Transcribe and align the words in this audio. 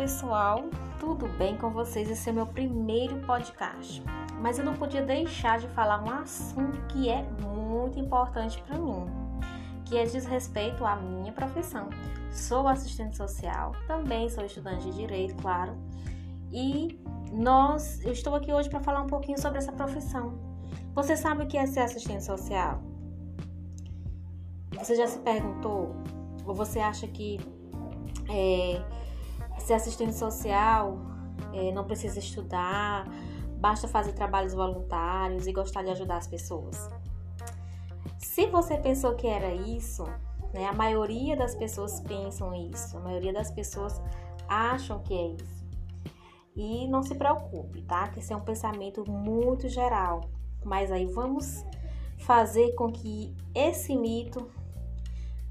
pessoal, 0.00 0.64
tudo 0.98 1.28
bem 1.36 1.58
com 1.58 1.68
vocês? 1.68 2.08
Esse 2.08 2.30
é 2.30 2.32
meu 2.32 2.46
primeiro 2.46 3.18
podcast, 3.18 4.02
mas 4.40 4.58
eu 4.58 4.64
não 4.64 4.72
podia 4.72 5.02
deixar 5.02 5.58
de 5.58 5.68
falar 5.68 6.02
um 6.02 6.10
assunto 6.10 6.80
que 6.86 7.10
é 7.10 7.22
muito 7.22 7.98
importante 7.98 8.62
para 8.62 8.78
mim, 8.78 9.04
que 9.84 9.98
é 9.98 10.04
diz 10.04 10.24
respeito 10.24 10.86
à 10.86 10.96
minha 10.96 11.30
profissão. 11.32 11.90
Sou 12.32 12.66
assistente 12.66 13.14
social, 13.14 13.72
também 13.86 14.30
sou 14.30 14.42
estudante 14.42 14.84
de 14.84 14.96
direito, 14.96 15.34
claro, 15.34 15.76
e 16.50 16.98
nós, 17.30 18.02
eu 18.02 18.12
estou 18.12 18.34
aqui 18.34 18.50
hoje 18.54 18.70
para 18.70 18.80
falar 18.80 19.02
um 19.02 19.06
pouquinho 19.06 19.38
sobre 19.38 19.58
essa 19.58 19.70
profissão. 19.70 20.32
Você 20.94 21.14
sabe 21.14 21.44
o 21.44 21.46
que 21.46 21.58
é 21.58 21.66
ser 21.66 21.80
assistente 21.80 22.24
social? 22.24 22.80
Você 24.78 24.96
já 24.96 25.06
se 25.06 25.18
perguntou? 25.18 25.94
Ou 26.46 26.54
você 26.54 26.80
acha 26.80 27.06
que 27.06 27.38
é, 28.30 28.80
ser 29.62 29.74
assistente 29.74 30.14
social 30.14 30.98
é, 31.52 31.72
não 31.72 31.84
precisa 31.84 32.18
estudar, 32.18 33.06
basta 33.58 33.88
fazer 33.88 34.12
trabalhos 34.12 34.54
voluntários 34.54 35.46
e 35.46 35.52
gostar 35.52 35.82
de 35.82 35.90
ajudar 35.90 36.18
as 36.18 36.26
pessoas. 36.26 36.88
Se 38.18 38.46
você 38.46 38.78
pensou 38.78 39.14
que 39.14 39.26
era 39.26 39.52
isso, 39.52 40.04
né, 40.52 40.66
a 40.66 40.72
maioria 40.72 41.36
das 41.36 41.54
pessoas 41.54 42.00
pensam 42.00 42.54
isso, 42.54 42.96
a 42.96 43.00
maioria 43.00 43.32
das 43.32 43.50
pessoas 43.50 44.00
acham 44.48 45.00
que 45.00 45.14
é 45.14 45.26
isso. 45.28 45.60
E 46.56 46.88
não 46.88 47.02
se 47.02 47.14
preocupe, 47.14 47.82
tá? 47.82 48.08
Que 48.08 48.18
esse 48.18 48.32
é 48.32 48.36
um 48.36 48.40
pensamento 48.40 49.08
muito 49.08 49.68
geral. 49.68 50.22
Mas 50.64 50.90
aí 50.90 51.06
vamos 51.06 51.64
fazer 52.18 52.74
com 52.74 52.92
que 52.92 53.34
esse 53.54 53.96
mito 53.96 54.50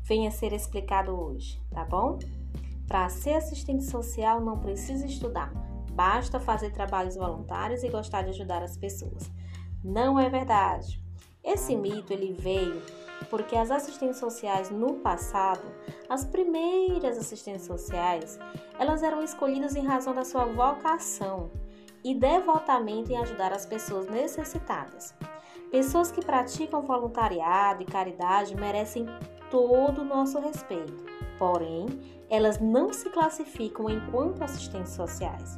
venha 0.04 0.30
a 0.30 0.32
ser 0.32 0.54
explicado 0.54 1.12
hoje, 1.12 1.60
tá 1.71 1.85
bom? 1.85 2.20
Para 2.90 3.07
ser 3.07 3.35
assistente 3.35 3.84
social 3.84 4.41
não 4.41 4.57
precisa 4.57 5.05
estudar, 5.05 5.54
basta 5.91 6.40
fazer 6.40 6.71
trabalhos 6.71 7.15
voluntários 7.15 7.84
e 7.84 7.90
gostar 7.90 8.23
de 8.23 8.32
ajudar 8.32 8.63
as 8.63 8.76
pessoas. 8.76 9.29
Não 9.84 10.20
é 10.20 10.27
verdade. 10.27 10.99
Esse 11.43 11.76
mito 11.76 12.12
ele 12.12 12.34
veio 12.34 12.82
porque 13.29 13.55
as 13.55 13.70
assistentes 13.70 14.17
sociais 14.17 14.71
no 14.71 14.95
passado, 14.95 15.71
as 16.10 16.26
primeiras 16.26 17.15
assistentes 17.15 17.67
sociais, 17.67 18.40
elas 18.79 19.04
eram 19.04 19.23
escolhidas 19.23 19.76
em 19.76 19.85
razão 19.85 20.15
da 20.15 20.26
sua 20.26 20.45
vocação 20.45 21.51
e 22.04 22.15
devotamente 22.15 23.13
em 23.13 23.17
ajudar 23.17 23.54
as 23.54 23.67
pessoas 23.67 24.07
necessitadas. 24.10 25.13
Pessoas 25.70 26.12
que 26.12 26.26
praticam 26.26 26.82
voluntariado 26.82 27.84
e 27.84 27.85
caridade 27.85 28.55
merecem 28.55 29.05
todo 29.51 30.01
o 30.01 30.05
nosso 30.05 30.40
respeito. 30.40 31.09
Porém, 31.40 31.87
elas 32.29 32.59
não 32.59 32.93
se 32.93 33.09
classificam 33.09 33.90
enquanto 33.90 34.43
assistentes 34.43 34.91
sociais. 34.91 35.57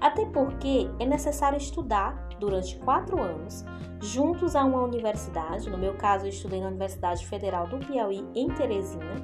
Até 0.00 0.26
porque 0.26 0.90
é 0.98 1.06
necessário 1.06 1.56
estudar 1.56 2.28
durante 2.38 2.76
quatro 2.78 3.20
anos, 3.20 3.64
juntos 4.00 4.54
a 4.54 4.64
uma 4.64 4.82
universidade, 4.82 5.70
no 5.70 5.78
meu 5.78 5.94
caso, 5.94 6.26
eu 6.26 6.30
estudei 6.30 6.60
na 6.60 6.68
Universidade 6.68 7.26
Federal 7.26 7.66
do 7.68 7.78
Piauí, 7.78 8.26
em 8.34 8.48
Teresina, 8.48 9.14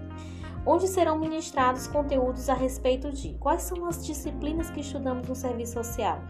onde 0.64 0.86
serão 0.86 1.19
ministrados 1.19 1.86
conteúdos 1.89 2.48
a 2.48 2.55
respeito 2.55 3.11
de 3.11 3.34
quais 3.34 3.62
são 3.62 3.86
as 3.86 4.06
disciplinas 4.06 4.70
que 4.70 4.81
estudamos 4.81 5.29
no 5.29 5.34
serviço 5.34 5.75
social, 5.75 6.20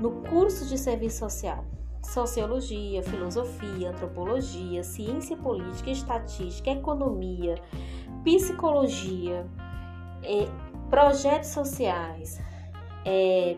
no 0.00 0.22
curso 0.28 0.66
de 0.66 0.76
serviço 0.76 1.18
social. 1.18 1.64
Sociologia, 2.02 3.02
filosofia, 3.02 3.90
antropologia, 3.90 4.82
ciência 4.82 5.36
política, 5.36 5.90
estatística, 5.90 6.70
economia, 6.70 7.54
psicologia, 8.24 9.46
é, 10.22 10.48
projetos 10.88 11.50
sociais, 11.50 12.40
é, 13.04 13.56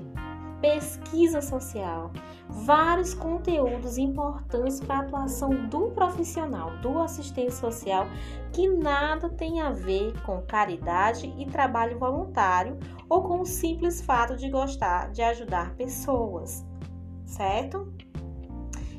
pesquisa 0.61 1.41
social, 1.41 2.11
vários 2.49 3.15
conteúdos 3.15 3.99
importantes 3.99 4.81
para 4.81 4.97
a 4.97 5.01
atuação 5.01 5.51
do 5.69 5.91
profissional, 5.91 6.77
do 6.79 6.99
assistente 6.99 7.55
social, 7.55 8.07
que 8.53 8.69
nada 8.69 9.29
tem 9.29 9.61
a 9.61 9.71
ver 9.71 10.13
com 10.23 10.43
caridade 10.43 11.33
e 11.39 11.47
trabalho 11.47 11.99
voluntário 11.99 12.79
ou 13.09 13.23
com 13.23 13.41
o 13.41 13.47
simples 13.47 14.01
fato 14.01 14.37
de 14.37 14.49
gostar 14.51 15.11
de 15.13 15.23
ajudar 15.23 15.75
pessoas, 15.75 16.65
certo? 17.25 17.93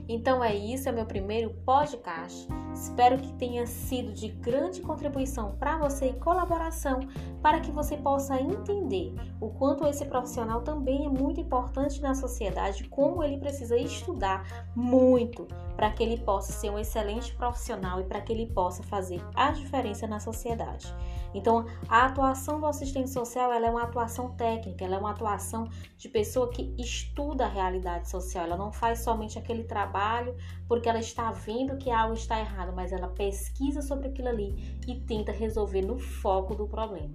Então 0.08 0.44
é 0.44 0.56
isso, 0.56 0.88
é 0.88 0.92
meu 0.92 1.06
primeiro 1.06 1.54
podcast. 1.66 2.48
Espero 2.78 3.18
que 3.18 3.34
tenha 3.34 3.66
sido 3.66 4.14
de 4.14 4.28
grande 4.28 4.82
contribuição 4.82 5.56
para 5.58 5.80
você 5.80 6.10
e 6.10 6.14
colaboração 6.14 7.00
para 7.42 7.60
que 7.60 7.72
você 7.72 7.98
possa 7.98 8.40
entender 8.40 9.16
o 9.42 9.50
quanto 9.50 9.88
esse 9.88 10.06
profissional 10.06 10.62
também 10.62 11.06
é 11.06 11.10
muito 11.10 11.42
importante 11.42 12.00
na 12.02 12.14
sociedade, 12.14 12.88
como 12.88 13.24
ele 13.24 13.40
precisa 13.40 13.76
estudar 13.76 14.68
muito 14.76 15.48
para 15.76 15.92
que 15.92 16.04
ele 16.04 16.18
possa 16.18 16.52
ser 16.52 16.70
um 16.70 16.78
excelente 16.78 17.34
profissional 17.36 18.00
e 18.00 18.04
para 18.04 18.22
que 18.22 18.32
ele 18.32 18.48
possa 18.48 18.84
fazer 18.84 19.24
a 19.36 19.52
diferença 19.52 20.06
na 20.08 20.20
sociedade. 20.20 20.94
Então, 21.34 21.66
a 21.88 22.06
atuação 22.06 22.60
do 22.60 22.66
assistente 22.66 23.12
social 23.12 23.52
ela 23.52 23.68
é 23.68 23.70
uma 23.70 23.84
atuação 23.84 24.32
técnica, 24.32 24.84
ela 24.84 24.96
é 24.96 25.00
uma 25.00 25.12
atuação 25.12 25.70
de 25.96 26.10
pessoa 26.10 26.50
que 26.50 26.74
estuda 26.80 27.46
a 27.46 27.50
realidade 27.50 28.10
social. 28.10 28.46
Ela 28.46 28.58
não 28.58 28.72
faz 28.72 29.00
somente 29.00 29.38
aquele 29.38 29.64
trabalho 29.64 30.36
porque 30.68 30.90
ela 30.90 31.00
está 31.00 31.32
vendo 31.32 31.78
que 31.78 31.92
algo 31.92 32.16
está 32.16 32.40
errado, 32.40 32.67
mas 32.72 32.92
ela 32.92 33.08
pesquisa 33.08 33.82
sobre 33.82 34.08
aquilo 34.08 34.30
ali 34.30 34.80
e 34.88 35.00
tenta 35.02 35.32
resolver 35.32 35.82
no 35.82 35.98
foco 35.98 36.56
do 36.56 36.68
problema, 36.68 37.14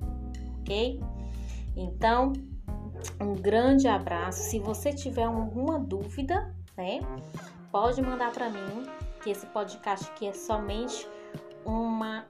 ok? 0.61 1.01
Então, 1.77 2.33
um 3.21 3.35
grande 3.35 3.89
abraço. 3.89 4.43
Se 4.51 4.59
você 4.59 4.93
tiver 4.93 5.25
alguma 5.25 5.79
dúvida, 5.79 6.55
né, 6.77 7.01
pode 7.71 8.01
mandar 8.03 8.33
para 8.33 8.51
mim, 8.51 8.85
que 9.23 9.31
esse 9.31 9.47
podcast 9.47 10.11
aqui 10.11 10.27
é 10.27 10.33
somente 10.33 11.07
uma 11.65 12.27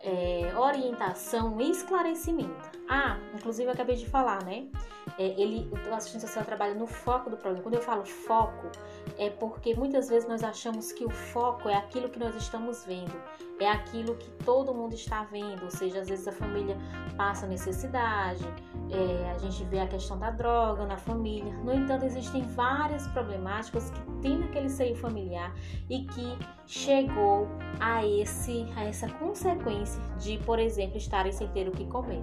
é, 0.00 0.52
orientação 0.56 1.60
e 1.60 1.70
esclarecimento. 1.70 2.70
Ah, 2.88 3.18
inclusive 3.34 3.68
eu 3.68 3.72
acabei 3.72 3.96
de 3.96 4.06
falar, 4.06 4.44
né? 4.44 4.68
É, 5.18 5.24
ele, 5.40 5.68
o 5.90 5.94
assistente 5.94 6.20
social 6.22 6.44
trabalha 6.44 6.74
no 6.74 6.86
foco 6.86 7.28
do 7.28 7.36
problema. 7.36 7.62
Quando 7.62 7.74
eu 7.74 7.82
falo 7.82 8.04
foco, 8.04 8.70
é 9.18 9.28
porque 9.28 9.74
muitas 9.74 10.08
vezes 10.08 10.28
nós 10.28 10.44
achamos 10.44 10.92
que 10.92 11.04
o 11.04 11.10
foco 11.10 11.68
é 11.68 11.74
aquilo 11.74 12.08
que 12.08 12.18
nós 12.18 12.34
estamos 12.36 12.84
vendo, 12.84 13.20
é 13.58 13.68
aquilo 13.68 14.14
que 14.14 14.30
todo 14.44 14.72
mundo 14.72 14.94
está 14.94 15.24
vendo, 15.24 15.64
ou 15.64 15.70
seja, 15.70 16.00
às 16.00 16.08
vezes 16.08 16.28
a 16.28 16.32
família 16.32 16.76
passa 17.16 17.46
necessidade, 17.46 18.44
é, 18.90 19.30
a 19.30 19.38
gente 19.38 19.64
vê 19.64 19.80
a 19.80 19.86
questão 19.86 20.18
da 20.18 20.30
droga 20.30 20.86
na 20.86 20.96
família. 20.96 21.52
No 21.64 21.74
entanto, 21.74 22.04
existem 22.04 22.42
várias 22.42 23.06
problemáticas 23.08 23.90
que 23.90 24.00
tem 24.22 24.38
naquele 24.38 24.68
seio 24.68 24.96
familiar 24.96 25.54
e 25.88 26.04
que 26.04 26.38
chegou 26.66 27.48
a, 27.80 28.04
esse, 28.06 28.66
a 28.76 28.84
essa 28.84 29.08
consequência 29.08 30.02
de, 30.18 30.38
por 30.38 30.58
exemplo, 30.58 30.96
estarem 30.96 31.32
sem 31.32 31.48
ter 31.48 31.68
o 31.68 31.72
que 31.72 31.86
comer. 31.86 32.22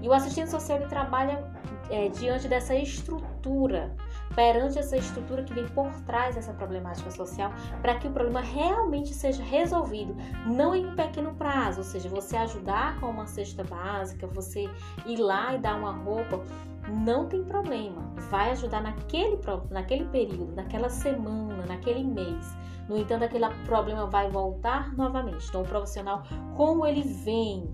E 0.00 0.08
o 0.08 0.12
assistente 0.12 0.50
social 0.50 0.78
ele 0.78 0.88
trabalha 0.88 1.44
é, 1.90 2.08
diante 2.08 2.48
dessa 2.48 2.74
estrutura, 2.74 3.94
perante 4.34 4.78
essa 4.78 4.96
estrutura 4.96 5.42
que 5.42 5.54
vem 5.54 5.66
por 5.68 5.90
trás 6.02 6.34
dessa 6.34 6.52
problemática 6.52 7.10
social, 7.10 7.52
para 7.80 7.96
que 7.96 8.08
o 8.08 8.10
problema 8.10 8.40
realmente 8.40 9.12
seja 9.14 9.42
resolvido, 9.42 10.14
não 10.46 10.74
em 10.74 10.86
um 10.86 10.96
pequeno 10.96 11.34
prazo, 11.34 11.78
ou 11.78 11.84
seja, 11.84 12.08
você 12.08 12.36
ajudar 12.36 12.98
com 13.00 13.06
uma 13.06 13.26
cesta 13.26 13.62
básica, 13.64 14.26
você 14.26 14.68
ir 15.06 15.16
lá 15.18 15.54
e 15.54 15.58
dar 15.58 15.76
uma 15.76 15.92
roupa, 15.92 16.42
não 16.88 17.26
tem 17.26 17.44
problema, 17.44 18.02
vai 18.30 18.50
ajudar 18.50 18.82
naquele, 18.82 19.38
naquele 19.70 20.04
período, 20.06 20.54
naquela 20.54 20.88
semana, 20.88 21.64
naquele 21.66 22.02
mês. 22.02 22.56
No 22.88 22.96
entanto, 22.96 23.24
aquele 23.24 23.48
problema 23.64 24.06
vai 24.06 24.28
voltar 24.28 24.92
novamente. 24.96 25.46
Então, 25.48 25.62
o 25.62 25.66
profissional, 25.66 26.24
como 26.56 26.84
ele 26.84 27.02
vem 27.02 27.70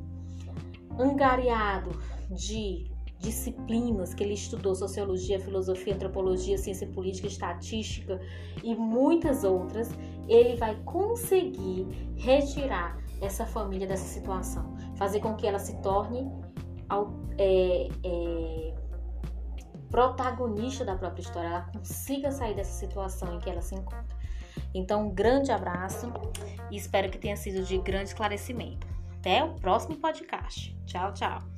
angariado 0.98 1.90
de 2.30 2.90
disciplinas 3.18 4.14
que 4.14 4.22
ele 4.22 4.34
estudou, 4.34 4.74
sociologia, 4.74 5.40
filosofia, 5.40 5.94
antropologia, 5.94 6.56
ciência 6.56 6.86
política, 6.86 7.26
estatística 7.26 8.20
e 8.62 8.74
muitas 8.74 9.44
outras, 9.44 9.90
ele 10.28 10.56
vai 10.56 10.76
conseguir 10.84 11.86
retirar 12.16 12.98
essa 13.20 13.44
família 13.44 13.86
dessa 13.86 14.04
situação, 14.04 14.76
fazer 14.96 15.20
com 15.20 15.34
que 15.34 15.46
ela 15.46 15.58
se 15.58 15.76
torne 15.82 16.30
é, 17.36 17.88
é, 18.04 18.74
protagonista 19.90 20.84
da 20.84 20.94
própria 20.94 21.22
história, 21.22 21.48
ela 21.48 21.62
consiga 21.72 22.30
sair 22.30 22.54
dessa 22.54 22.78
situação 22.78 23.34
em 23.34 23.38
que 23.40 23.50
ela 23.50 23.62
se 23.62 23.74
encontra. 23.74 24.16
Então, 24.74 25.08
um 25.08 25.10
grande 25.10 25.50
abraço 25.50 26.12
e 26.70 26.76
espero 26.76 27.10
que 27.10 27.18
tenha 27.18 27.36
sido 27.36 27.64
de 27.64 27.78
grande 27.78 28.10
esclarecimento. 28.10 28.86
Até 29.18 29.42
o 29.42 29.54
próximo 29.54 29.96
podcast. 29.96 30.76
Tchau, 30.86 31.12
tchau. 31.12 31.57